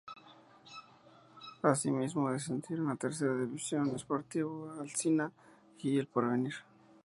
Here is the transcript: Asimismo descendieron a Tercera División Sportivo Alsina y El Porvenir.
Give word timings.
Asimismo 1.61 2.31
descendieron 2.31 2.89
a 2.89 2.95
Tercera 3.05 3.35
División 3.37 3.93
Sportivo 3.99 4.71
Alsina 4.81 5.31
y 5.77 5.99
El 5.99 6.07
Porvenir. 6.07 6.55